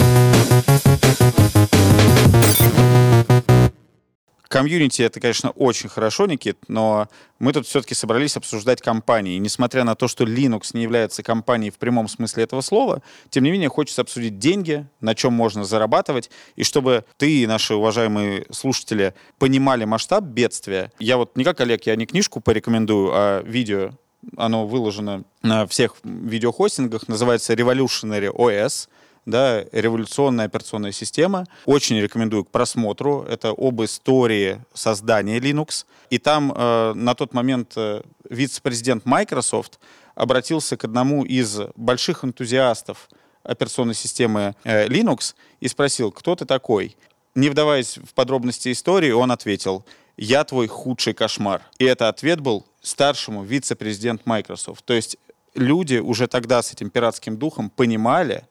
[4.50, 7.06] Комьюнити— это, конечно, очень хорошо, Никит, но
[7.38, 9.36] мы тут все-таки собрались обсуждать компании.
[9.36, 13.44] И несмотря на то, что Linux не является компанией в прямом смысле этого слова, тем
[13.44, 18.44] не менее хочется обсудить деньги, на чем можно зарабатывать, и чтобы ты и наши уважаемые
[18.50, 20.90] слушатели понимали масштаб бедствия.
[20.98, 23.92] Я вот не как Олег, я не книжку порекомендую, а видео.
[24.36, 28.88] Оно выложено на всех видеохостингах, называется Revolutionary OS
[29.26, 31.46] да, революционная операционная система.
[31.66, 33.22] Очень рекомендую к просмотру.
[33.28, 35.84] Это об истории создания Linux.
[36.10, 39.78] И там э, на тот момент э, вице-президент Microsoft
[40.14, 43.08] обратился к одному из больших энтузиастов
[43.42, 46.96] операционной системы э, Linux и спросил, кто ты такой?
[47.34, 49.84] Не вдаваясь в подробности истории, он ответил,
[50.16, 51.62] я твой худший кошмар.
[51.78, 54.84] И это ответ был старшему вице-президент Microsoft.
[54.84, 55.16] То есть
[55.54, 58.44] люди уже тогда с этим пиратским духом понимали,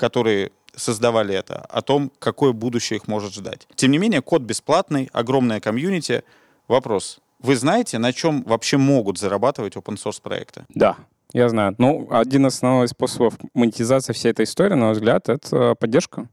[0.00, 3.68] которые создавали это, о том, какое будущее их может ждать.
[3.74, 6.24] Тем не менее, код бесплатный, огромная комьюнити.
[6.68, 7.18] Вопрос.
[7.38, 10.64] Вы знаете, на чем вообще могут зарабатывать open source проекты?
[10.74, 10.96] Да,
[11.34, 11.74] я знаю.
[11.76, 16.28] Ну, один из основных способов монетизации всей этой истории, на мой взгляд, это поддержка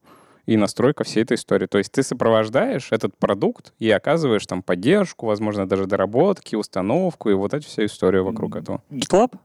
[0.45, 1.65] и настройка всей этой истории.
[1.65, 7.34] То есть ты сопровождаешь этот продукт и оказываешь там поддержку, возможно, даже доработки, установку и
[7.34, 8.82] вот эту всю историю вокруг этого.
[8.89, 9.38] GitLab,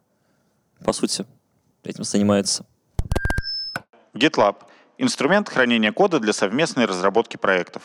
[0.84, 1.26] по сути,
[1.82, 2.64] этим занимается.
[4.14, 4.56] GitLab—
[4.98, 7.82] инструмент хранения кода для совместной разработки проектов.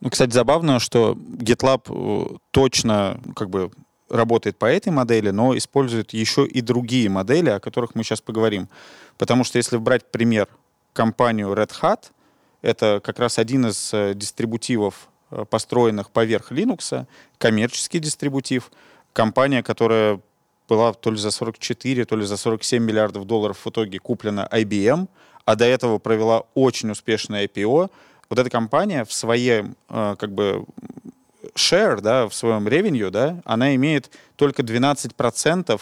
[0.00, 3.70] Ну, кстати, забавно, что GitLab э, точно как бы
[4.08, 8.68] работает по этой модели, но использует еще и другие модели, о которых мы сейчас поговорим.
[9.18, 10.48] Потому что если брать пример
[10.92, 12.06] компанию Red Hat,
[12.62, 17.06] это как раз один из э, дистрибутивов, э, построенных поверх Linux,
[17.38, 18.70] коммерческий дистрибутив,
[19.12, 20.20] компания, которая
[20.68, 25.08] была то ли за 44, то ли за 47 миллиардов долларов в итоге куплена IBM,
[25.50, 27.90] а до этого провела очень успешное IPO.
[28.28, 30.64] Вот эта компания в своем э, как бы
[31.56, 35.80] share, да, в своем revenue, да, она имеет только 12%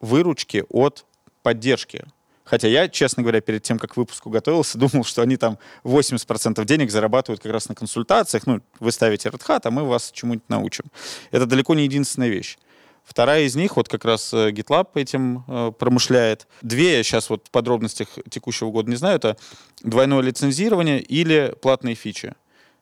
[0.00, 1.04] выручки от
[1.42, 2.04] поддержки.
[2.44, 6.64] Хотя я, честно говоря, перед тем, как к выпуску готовился, думал, что они там 80%
[6.64, 8.46] денег зарабатывают как раз на консультациях.
[8.46, 10.84] Ну, вы ставите Red Hat, а мы вас чему-нибудь научим.
[11.32, 12.58] Это далеко не единственная вещь.
[13.04, 16.46] Вторая из них, вот как раз э, GitLab этим э, промышляет.
[16.62, 19.16] Две я сейчас вот в подробностях текущего года не знаю.
[19.16, 19.36] Это
[19.82, 22.34] двойное лицензирование или платные фичи.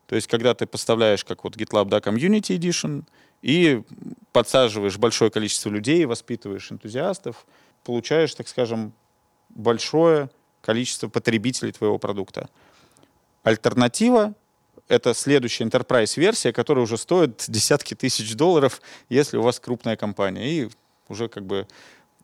[0.07, 3.05] То есть, когда ты поставляешь, как вот GitLab, да, Community Edition,
[3.43, 3.83] и
[4.33, 7.47] подсаживаешь большое количество людей, воспитываешь энтузиастов,
[7.85, 8.93] получаешь, так скажем,
[9.49, 10.31] большое
[10.61, 12.51] количество потребителей твоего продукта.
[13.43, 14.35] Альтернатива—
[14.91, 20.51] это следующая enterprise-версия, которая уже стоит десятки тысяч долларов, если у вас крупная компания.
[20.51, 20.69] И
[21.09, 21.67] уже как бы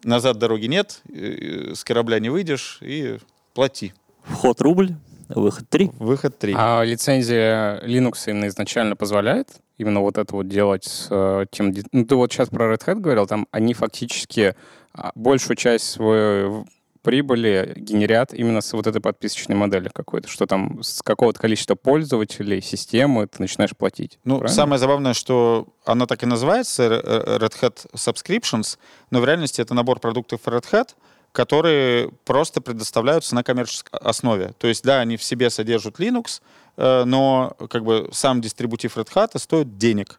[0.05, 3.18] назад дороги нет, э, с корабля не выйдешь и
[3.55, 3.94] плати.
[4.24, 4.94] Вход рубль,
[5.29, 5.90] выход 3.
[5.98, 6.55] Выход 3.
[6.57, 9.48] А лицензия Linux именно изначально позволяет
[9.79, 11.72] именно вот это вот делать с э, тем...
[11.92, 14.55] Ну, ты вот сейчас про Red Hat говорил, там они фактически
[14.94, 16.66] а, большую часть своей в-
[17.07, 22.61] прибыли генерят именно с вот этой подписочной модели какой-то, что там с какого-то количества пользователей,
[22.61, 24.19] системы ты начинаешь платить.
[24.25, 24.57] Ну, правильно?
[24.57, 28.77] самое забавное, что она так и называется, Red Hat Subscriptions,
[29.12, 30.97] но в реальности это набор продуктов Red Hat,
[31.31, 34.55] которые просто предоставляются на коммерческой основе.
[34.59, 36.40] То есть, да, они в себе содержат Linux,
[36.77, 40.19] э, но как бы сам дистрибутив Red Hat стоит денег.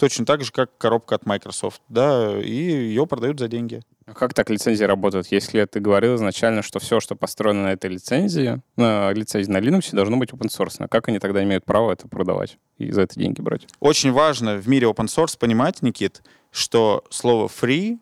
[0.00, 3.82] Точно так же, как коробка от Microsoft, да, и ее продают за деньги.
[4.06, 5.26] А Как так лицензии работают?
[5.26, 9.94] Если ты говорил изначально, что все, что построено на этой лицензии, на лицензии на Linux,
[9.94, 10.88] должно быть open source.
[10.88, 13.66] Как они тогда имеют право это продавать и за это деньги брать?
[13.78, 17.98] Очень важно в мире open source понимать, Никит, что слово free,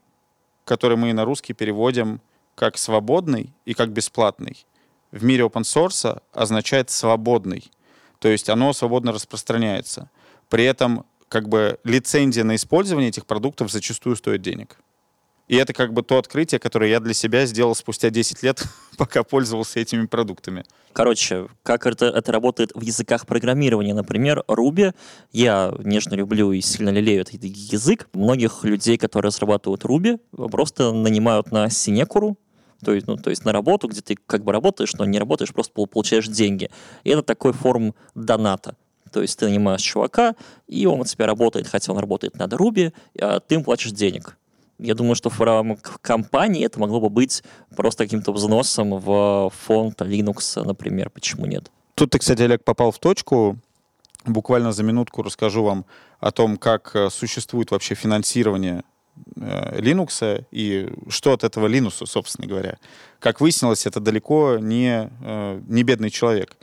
[0.64, 2.20] которое мы на русский переводим
[2.54, 4.64] как свободный и как бесплатный,
[5.10, 7.72] в мире open source означает свободный.
[8.20, 10.10] То есть оно свободно распространяется.
[10.48, 14.78] При этом как бы лицензия на использование этих продуктов зачастую стоит денег.
[15.48, 18.62] И это как бы то открытие, которое я для себя сделал спустя 10 лет,
[18.98, 20.64] пока пользовался этими продуктами.
[20.92, 23.94] Короче, как это, это работает в языках программирования.
[23.94, 24.94] Например, Ruby.
[25.32, 28.08] Я нежно люблю и сильно лелею этот язык.
[28.12, 32.36] Многих людей, которые разрабатывают Ruby, просто нанимают на синекуру,
[32.84, 35.52] то есть, ну, то есть на работу, где ты как бы работаешь, но не работаешь,
[35.52, 36.70] просто пол- получаешь деньги.
[37.04, 38.76] И это такой форм доната.
[39.12, 40.34] То есть ты нанимаешь чувака,
[40.66, 44.36] и он у тебя работает, хотя он работает над Ruby, а ты ему платишь денег.
[44.78, 47.42] Я думаю, что в рамках компании это могло бы быть
[47.76, 51.10] просто каким-то взносом в фонд Linux, например.
[51.10, 51.70] Почему нет?
[51.94, 53.58] Тут ты, кстати, Олег, попал в точку.
[54.24, 55.84] Буквально за минутку расскажу вам
[56.20, 58.84] о том, как э, существует вообще финансирование
[59.36, 62.78] э, Linux и что от этого Linux, собственно говоря.
[63.18, 66.56] Как выяснилось, это далеко не, э, не бедный человек.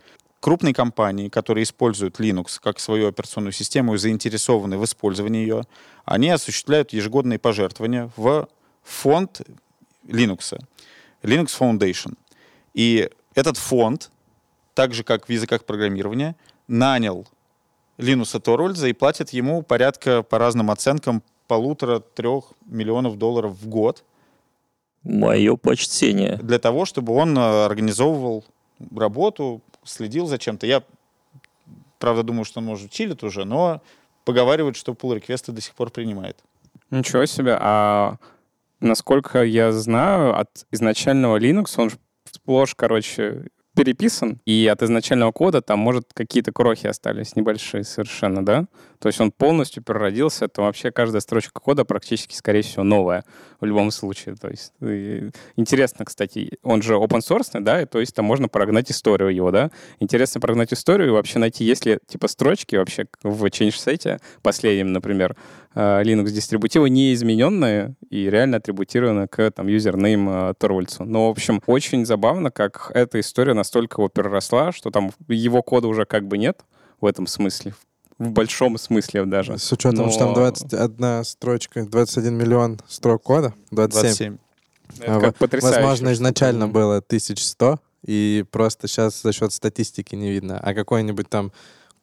[0.45, 5.63] Крупные компании, которые используют Linux как свою операционную систему и заинтересованы в использовании ее,
[6.05, 8.47] они осуществляют ежегодные пожертвования в
[8.84, 9.41] фонд
[10.05, 10.62] Linux,
[11.23, 12.13] Linux Foundation.
[12.75, 14.12] И этот фонд
[14.75, 16.36] так же, как в языках программирования,
[16.67, 17.25] нанял
[17.97, 24.03] Линуса Торвальдза и платит ему порядка, по разным оценкам, полутора-трех миллионов долларов в год
[25.01, 26.38] Мое почтение.
[26.38, 28.45] для того, чтобы он э, организовывал
[28.95, 30.67] работу, следил за чем-то.
[30.67, 30.84] Я,
[32.00, 33.82] правда, думаю, что он, может, чилит уже, но
[34.26, 36.38] поговаривают, что pull реквесты до сих пор принимает.
[36.91, 37.58] Ничего себе.
[37.60, 38.17] А
[38.80, 41.91] насколько я знаю, от изначального Linux он
[42.30, 48.67] сплошь, короче, переписан, и от изначального кода там, может, какие-то крохи остались небольшие совершенно, да?
[48.99, 53.23] То есть он полностью переродился, то вообще каждая строчка кода практически, скорее всего, новая
[53.59, 54.35] в любом случае.
[54.35, 58.47] То есть и интересно, кстати, он же open source, да, и то есть там можно
[58.47, 59.69] прогнать историю его, да?
[59.99, 65.35] Интересно прогнать историю и вообще найти, есть ли типа строчки вообще в change-сете, последнем, например,
[65.75, 71.03] э, Linux дистрибутива не измененные и реально атрибутированы к там юзернейм э, Торвальдсу.
[71.03, 75.88] Но, в общем, очень забавно, как эта история настолько его переросла, что там его кода
[75.88, 76.61] уже как бы нет
[77.01, 77.75] в этом смысле,
[78.17, 79.57] в большом смысле даже.
[79.57, 84.38] С учетом, что там Но 21 строчка, 21 миллион строк кода, 27.
[84.89, 85.03] 27.
[85.03, 90.31] это А как потрясающе, Возможно, изначально было 1100, и просто сейчас за счет статистики не
[90.31, 90.59] видно.
[90.59, 91.51] А какой-нибудь там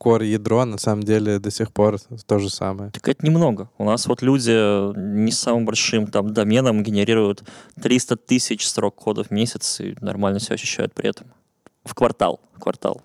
[0.03, 2.91] core ядро на самом деле до сих пор то же самое.
[2.91, 3.69] Так это немного.
[3.79, 4.51] У нас вот люди
[4.99, 7.45] не с самым большим там доменом генерируют
[7.81, 11.27] 300 тысяч строк кода в месяц и нормально себя ощущают при этом.
[11.85, 12.41] В квартал.
[12.55, 13.01] В квартал.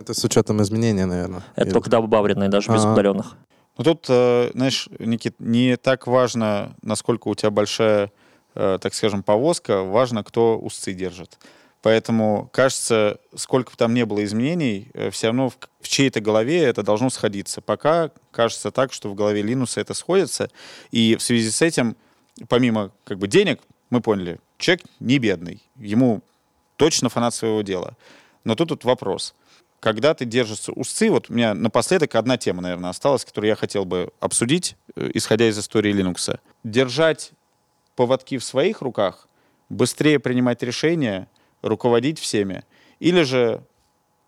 [0.00, 1.42] Это с учетом изменения, наверное.
[1.56, 2.92] Это Или- только добавленные, даже без А.
[2.92, 3.36] удаленных.
[3.76, 8.10] Ну тут, э, знаешь, Никит, не так важно, насколько у тебя большая,
[8.54, 11.38] э, так скажем, повозка, важно, кто узцы держит.
[11.80, 16.82] Поэтому, кажется, сколько бы там не было изменений, все равно в, в чьей-то голове это
[16.82, 17.60] должно сходиться.
[17.60, 20.50] Пока кажется так, что в голове Линуса это сходится.
[20.90, 21.96] И в связи с этим,
[22.48, 23.60] помимо как бы денег,
[23.90, 25.62] мы поняли, человек не бедный.
[25.76, 26.22] Ему
[26.76, 27.96] точно фанат своего дела.
[28.44, 29.34] Но тут вот вопрос.
[29.80, 33.84] Когда ты держишься узцы, вот у меня напоследок одна тема, наверное, осталась, которую я хотел
[33.84, 36.40] бы обсудить, э, исходя из истории Linux.
[36.64, 37.30] Держать
[37.94, 39.28] поводки в своих руках,
[39.68, 41.28] быстрее принимать решения,
[41.68, 42.64] руководить всеми,
[43.00, 43.62] или же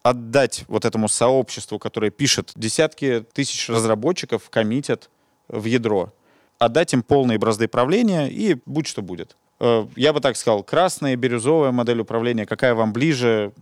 [0.03, 5.11] отдать вот этому сообществу, которое пишет десятки тысяч разработчиков, коммитят
[5.49, 6.13] в ядро,
[6.59, 9.37] отдать им полные бразды правления и будь что будет.
[9.59, 13.53] Э, Я бы так сказал, красная, бирюзовая модель управления, какая вам ближе,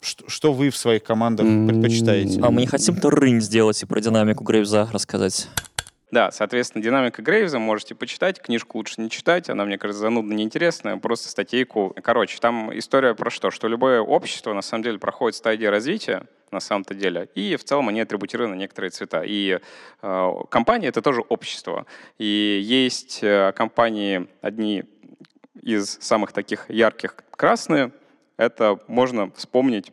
[0.00, 2.40] что вы в своих командах предпочитаете?
[2.42, 5.48] А мы не хотим то рынь сделать и про динамику Грейвза рассказать.
[6.12, 10.96] Да, соответственно, динамика Грейвза можете почитать, книжку лучше не читать, она, мне кажется, занудно неинтересная,
[10.98, 11.96] просто статейку.
[12.00, 13.50] Короче, там история про что?
[13.50, 17.88] Что любое общество, на самом деле, проходит стадии развития, на самом-то деле, и в целом
[17.88, 19.22] они атрибутированы некоторые цвета.
[19.26, 19.58] И
[20.02, 21.86] э, компания— это тоже общество.
[22.18, 24.84] И есть э, компании, одни
[25.60, 27.90] из самых таких ярких красные,
[28.36, 29.92] это можно вспомнить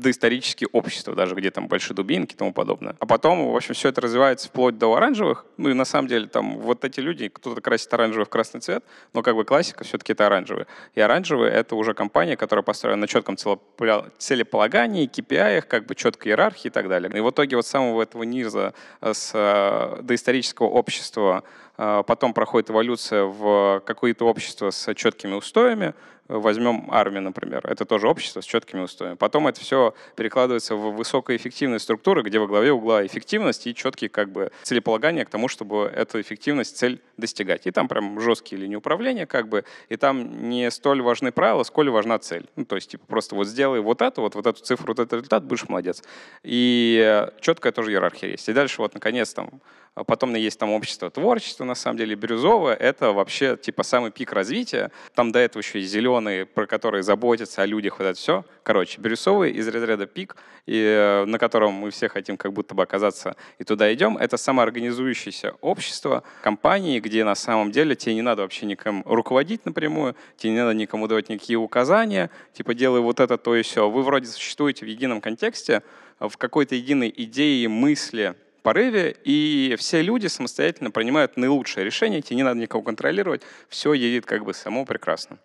[0.00, 2.96] доисторические общества, даже где там большие дубинки и тому подобное.
[2.98, 5.46] А потом, в общем, все это развивается вплоть до оранжевых.
[5.56, 8.84] Ну и на самом деле там вот эти люди, кто-то красит оранжевый в красный цвет,
[9.12, 10.66] но как бы классика все-таки это оранжевые.
[10.94, 16.68] И оранжевые— это уже компания, которая построена на четком целеполагании, KPI, как бы четкой иерархии
[16.68, 17.10] и так далее.
[17.14, 21.44] И в итоге вот самого этого низа с э, доисторического общества
[21.76, 25.94] э, потом проходит эволюция в какое-то общество с четкими устоями,
[26.26, 27.66] Возьмем армию, например.
[27.66, 29.16] Это тоже общество с четкими устоями.
[29.16, 34.32] Потом это все перекладывается в высокоэффективные структуры, где во главе угла эффективность и четкие как
[34.32, 37.66] бы целеполагания к тому, чтобы эту эффективность, цель достигать.
[37.66, 41.90] И там прям жесткие линии управления как бы, и там не столь важны правила, сколь
[41.90, 42.48] важна цель.
[42.56, 45.12] Ну, то есть типа просто вот сделай вот это, вот, вот эту цифру, вот этот
[45.12, 46.02] результат, будешь молодец.
[46.42, 48.48] И четкая тоже иерархия есть.
[48.48, 49.60] И дальше вот наконец там
[50.06, 52.74] потом есть там общество творчества, на самом деле, бирюзовое.
[52.74, 54.90] Это вообще типа самый пик развития.
[55.14, 55.82] Там до этого еще и
[56.14, 58.44] зеленые, про которые заботятся о людях, вот это все.
[58.62, 60.36] Короче, бирюзовый из разряда пик,
[60.66, 64.16] и, э, на котором мы все хотим как будто бы оказаться и туда идем.
[64.16, 70.14] Это самоорганизующееся общество, компании, где на самом деле тебе не надо вообще никому руководить напрямую,
[70.36, 73.90] тебе не надо никому давать никакие указания, типа делай вот это, то и все.
[73.90, 75.82] Вы вроде существуете в едином контексте,
[76.20, 82.42] в какой-то единой идее, мысли, порыве, и все люди самостоятельно принимают наилучшее решение, тебе не
[82.44, 85.38] надо никого контролировать, все едет как бы само прекрасно.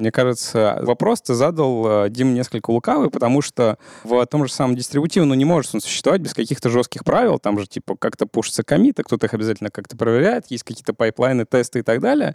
[0.00, 4.74] Мне кажется, вопрос ты задал, э, Дим, несколько лукавый, потому что в том же самом
[4.74, 7.38] дистрибутиве, ну, не может он существовать без каких-то жестких правил.
[7.38, 11.34] Там же, типа, как-то пушатся commit ы, кто-то их обязательно как-то проверяет, есть какие-то pipeline
[11.34, 12.34] ы, тесты и так далее.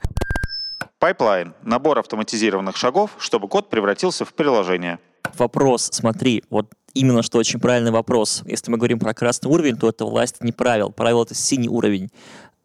[0.99, 4.99] Pipeline— набор автоматизированных шагов, чтобы код превратился в приложение.
[5.36, 8.43] Вопрос, смотри, вот именно что очень правильный вопрос.
[8.45, 10.91] Если мы говорим про красный уровень, то это власть не правил.
[10.91, 12.09] Правило— это синий уровень.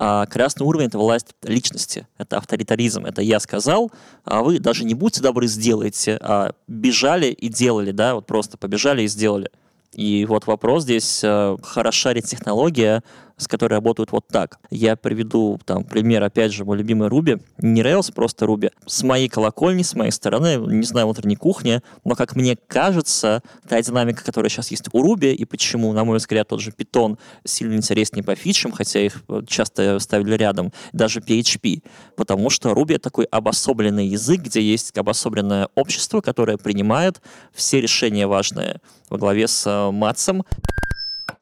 [0.02, 3.04] А красный уровень— это власть личности, это авторитаризм.
[3.04, 3.92] Это я сказал,
[4.24, 9.02] а вы даже не будьте добры, сделайте, а бежали и делали, да, вот просто побежали
[9.02, 9.50] и сделали.
[9.92, 13.02] И вот вопрос здесь, э, хороша ли технология,
[13.40, 14.58] с которой работают вот так.
[14.70, 17.42] Я приведу там пример, опять же, мой любимый Ruby.
[17.58, 18.70] Не Rails, просто Ruby.
[18.86, 23.80] С моей колокольни, с моей стороны, не знаю, внутренней кухни, но, как мне кажется, та
[23.80, 27.74] динамика, которая сейчас есть у Ruby, и почему, на мой взгляд, тот же Python сильно
[27.74, 31.82] интереснее по фичам, хотя их часто ставили рядом, даже PHP,
[32.16, 37.22] потому что Ruby— такой обособленный язык, где есть обособленное общество, которое принимает
[37.54, 40.44] все решения важные во главе с э, Матсом.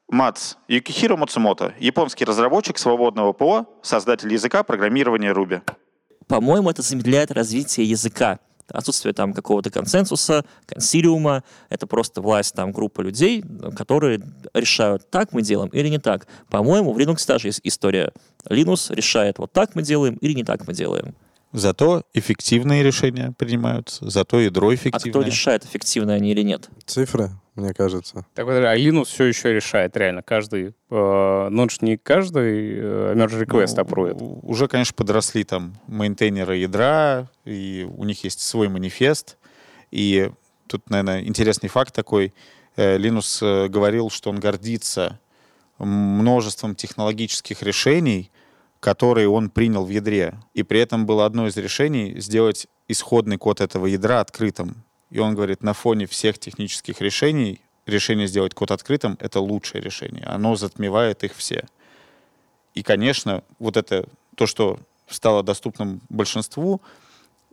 [0.09, 0.57] МАЦ.
[0.69, 1.75] Юкихиро Мацумото.
[1.79, 5.63] Японский разработчик свободного ПО, создатель языка программирования Ruby.
[6.27, 8.39] По-моему, это замедляет развитие языка.
[8.71, 11.43] Отсутствие там какого-то консенсуса, консилиума.
[11.71, 13.43] Это просто власть там группы людей,
[13.77, 14.21] которые
[14.53, 16.27] решают, так мы делаем или не так.
[16.51, 18.13] По-моему, в Linux тоже есть история.
[18.49, 21.15] Linux решает, вот так мы делаем или не так мы делаем.
[21.53, 25.13] Зато эффективные решения принимаются, зато ядро эффективное.
[25.13, 26.69] А кто решает, эффективные они или нет?
[26.85, 28.25] Цифры, мне кажется.
[28.35, 30.75] Так вот, а Linux все еще решает, реально, каждый.
[30.91, 34.17] Э, ну, не каждый э, merge request ну, аппрует.
[34.21, 39.37] Уже, конечно, подросли там мейнтейнеры ядра, и у них есть свой манифест.
[39.91, 40.31] И
[40.67, 42.33] тут, наверное, интересный факт такой.
[42.77, 45.19] Э, Линус э, говорил, что он гордится
[45.79, 48.31] множеством технологических решений,
[48.81, 50.35] которые он принял в ядре.
[50.55, 54.85] И при этом было одно из решений сделать исходный код этого ядра открытым.
[55.11, 60.25] И он говорит, на фоне всех технических решений, решение сделать код открытым— это лучшее решение.
[60.25, 61.65] Оно затмевает их все.
[62.75, 64.07] И, конечно, вот это
[64.37, 64.79] то, что
[65.09, 66.81] стало доступным большинству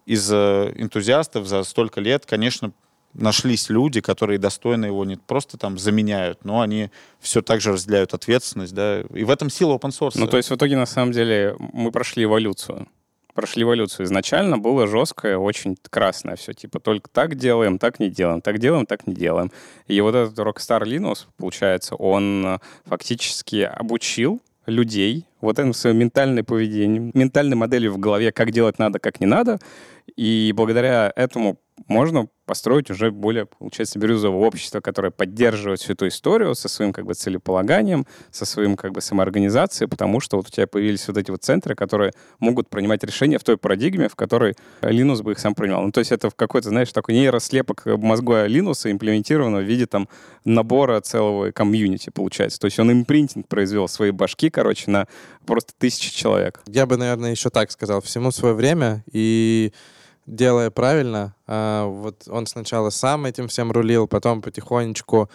[0.06, 2.72] из э, энтузиастов за столько лет, конечно,
[3.16, 8.14] нашлись люди, которые достойно его не просто там заменяют, но они все так же разделяют
[8.14, 10.14] ответственность, да, и в этом сила open source.
[10.16, 12.88] Ну, то есть в итоге, на самом деле, мы прошли эволюцию.
[13.36, 14.06] Прошли эволюцию.
[14.06, 16.54] Изначально было жесткое, очень красное все.
[16.54, 19.52] Типа только так делаем, так не делаем, так делаем, так не делаем.
[19.88, 26.46] И вот этот Rockstar Linux, получается, он э, фактически обучил людей вот этим своим ментальным
[26.46, 29.60] поведением, ментальной моделью в голове, как делать надо, как не надо.
[30.16, 36.53] И благодаря этому можно построить уже более, получается, бирюзовое общество, которое поддерживает всю эту историю
[36.55, 40.67] со своим как бы целеполаганием, со своим как бы самоорганизацией, потому что вот у тебя
[40.67, 45.23] появились вот эти вот центры, которые могут принимать решения в той парадигме, в которой Linux
[45.23, 45.84] бы их сам принимал.
[45.84, 50.07] Ну, то есть это какой-то, знаешь, такой нейрослепок мозга Linux имплементировано в виде там
[50.43, 52.59] набора целого комьюнити, получается.
[52.59, 55.07] То есть он импринтинг произвел свои башки, короче, на
[55.45, 56.61] просто тысячи человек.
[56.67, 58.01] Я бы, наверное, еще так сказал.
[58.01, 59.73] Всему свое время, и
[60.26, 65.30] делая правильно, а, вот он сначала сам этим всем рулил, потом потихонечку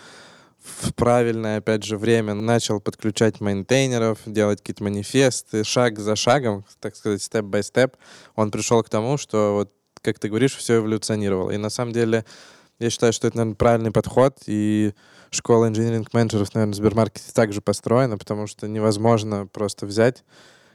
[0.63, 6.65] в правильное, опять же, время начал подключать maintainer ов, делать какие-то манифесты, шаг за шагом,
[6.81, 7.97] так сказать, step-by-step,
[8.35, 9.73] он пришел к тому, что, вот,
[10.03, 11.51] как ты говоришь, все эволюционировало.
[11.51, 12.27] И на самом деле
[12.79, 14.93] я считаю, что это, наверное, правильный подход, и
[15.31, 20.25] школа инжиниринг-менеджеров, наверное, в Сбермаркете также построена, потому что невозможно просто взять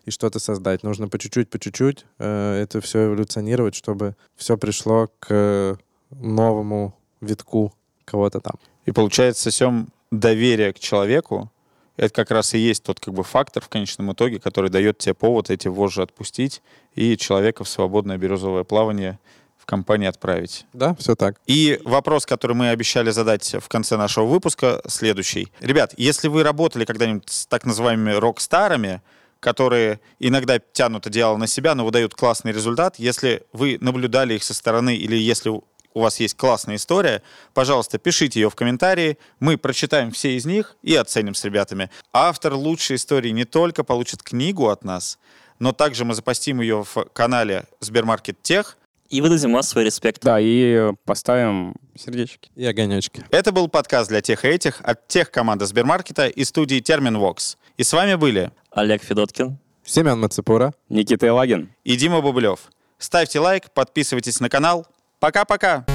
[0.06, 0.84] и что-то создать.
[0.84, 5.78] Нужно по чуть-чуть, по чуть-чуть э, это все эволюционировать, чтобы все пришло к
[6.12, 7.74] новому витку
[8.06, 8.56] кого-то там.
[8.86, 11.52] И получается, Сем, доверие к человеку,
[11.98, 15.14] это как раз и есть тот как бы фактор в конечном итоге, который дает тебе
[15.14, 16.62] повод эти вожжи отпустить
[16.94, 19.20] и человека в свободное бирюзовое плавание
[19.58, 20.66] в компании отправить.
[20.74, 21.38] Да, все так.
[21.48, 25.52] И вопрос, который мы обещали задать в конце нашего выпуска, следующий.
[25.60, 29.02] Ребят, если вы работали когда-нибудь с так называемыми рок-старами,
[29.46, 32.96] которые иногда тянут одеяло на себя, но выдают классный результат.
[32.98, 35.62] Если вы наблюдали их со стороны или если у
[35.94, 37.22] вас есть классная история,
[37.54, 39.20] пожалуйста, пишите ее в комментарии.
[39.40, 41.92] Мы прочитаем все из них и оценим с ребятами.
[42.12, 45.20] Автор лучшей истории не только получит книгу от нас,
[45.60, 48.80] но также мы запостим ее в канале Сбермаркет Тех.
[49.10, 50.24] И выдадим массовый респект.
[50.24, 52.50] Да, и поставим сердечки.
[52.56, 53.24] И огонечки.
[53.30, 57.58] Это был подкаст для тех и этих от тех команды Сбермаркета и студии Терминвокс.
[57.78, 59.58] И с вами были Олег Федоткин.
[59.84, 60.74] Семен Мацепура.
[60.90, 61.70] Никита Елагин.
[61.84, 62.72] и Дима Бобылев.
[62.98, 64.88] Ставьте лайк, подписывайтесь на канал.
[65.20, 65.86] Пока-пока!